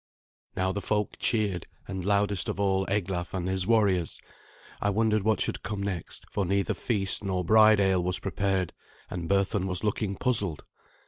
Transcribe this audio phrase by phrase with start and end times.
[0.55, 4.19] Now the folk cheered, and loudest of all honest Eglaf and his warriors.
[4.81, 8.73] I wondered what should come next, for neither feast nor bride ale was prepared,
[9.11, 10.63] and Berthun was looking puzzled.